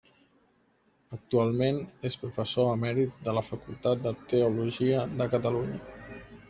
Actualment 1.17 1.77
és 2.11 2.17
professor 2.23 2.71
emèrit 2.79 3.23
de 3.29 3.37
la 3.41 3.47
Facultat 3.51 4.03
de 4.09 4.17
Teologia 4.35 5.07
de 5.23 5.31
Catalunya. 5.37 6.17